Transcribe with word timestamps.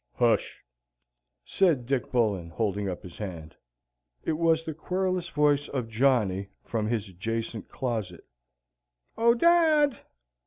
"Hush," 0.15 0.63
said 1.45 1.85
Dick 1.85 2.09
Bullen, 2.11 2.49
holding 2.49 2.89
up 2.89 3.03
his 3.03 3.19
hand. 3.19 3.55
It 4.23 4.31
was 4.31 4.63
the 4.63 4.73
querulous 4.73 5.29
voice 5.29 5.67
of 5.67 5.89
Johnny 5.89 6.47
from 6.63 6.87
his 6.87 7.07
adjacent 7.09 7.69
closet: 7.69 8.25
"O 9.15 9.35
dad!" 9.35 9.99